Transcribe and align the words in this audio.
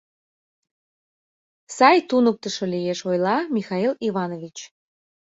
—Сай 1.75 1.97
туныктышо 2.09 2.65
лиеш,— 2.73 2.99
ойла 3.09 3.37
Михаил 3.55 3.93
Иванович. 4.07 4.57